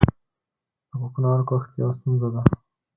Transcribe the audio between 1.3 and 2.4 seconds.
کښت یوه ستونزه